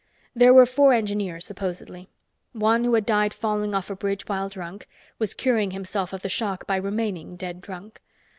There 0.33 0.51
were 0.51 0.65
four 0.65 0.93
engineers, 0.93 1.45
supposedly. 1.45 2.09
One, 2.53 2.85
who 2.85 2.95
had 2.95 3.05
died 3.05 3.35
falling 3.35 3.75
off 3.75 3.91
a 3.91 3.95
bridge 3.95 4.25
while 4.27 4.49
drunk, 4.49 4.87
was 5.19 5.35
curing 5.35 5.69
himself 5.69 6.11
of 6.11 6.23
the 6.23 6.27
shock 6.27 6.65
by 6.65 6.77
remaining 6.77 7.35
dead 7.35 7.61
drunk. 7.61 8.01